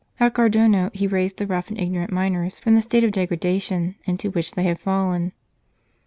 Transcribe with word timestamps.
At 0.19 0.33
Gardono 0.33 0.89
he 0.95 1.05
raised 1.05 1.37
the 1.37 1.45
rough 1.45 1.69
and 1.69 1.79
ignorant 1.79 2.11
miners 2.11 2.57
from 2.57 2.73
the 2.73 2.81
state 2.81 3.03
of 3.03 3.11
degradation 3.11 3.93
into 4.05 4.31
which 4.31 4.53
they 4.53 4.63
had 4.63 4.79
fallen. 4.79 5.31